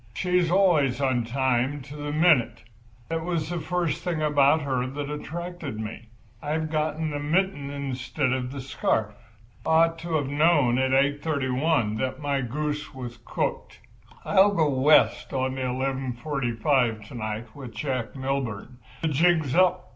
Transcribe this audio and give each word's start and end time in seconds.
She's 0.15 0.49
always 0.49 0.99
on 0.99 1.25
time, 1.25 1.83
to 1.83 1.95
the 1.95 2.11
minute. 2.11 2.63
That 3.09 3.23
was 3.23 3.49
the 3.51 3.59
first 3.59 4.03
thing 4.03 4.19
about 4.19 4.63
her 4.63 4.87
that 4.87 5.11
attracted 5.11 5.79
me. 5.79 6.07
I've 6.41 6.71
got 6.71 6.95
the 6.97 7.19
mitten 7.19 7.69
instead 7.69 8.33
of 8.33 8.51
the 8.51 8.61
scarf. 8.61 9.13
I 9.63 9.69
ought 9.69 9.99
to 9.99 10.15
have 10.15 10.25
known 10.27 10.79
at 10.79 10.89
8.31 10.89 11.99
that 11.99 12.19
my 12.19 12.41
goose 12.41 12.95
was 12.95 13.19
cooked. 13.25 13.79
I'll 14.25 14.55
go 14.55 14.69
West 14.71 15.33
on 15.33 15.53
the 15.53 15.61
11.45 15.61 17.07
to 17.09 17.13
night 17.13 17.55
with 17.55 17.71
Jack 17.75 18.15
Milburn. 18.15 18.79
The 19.03 19.07
jig's 19.07 19.53
up. 19.53 19.87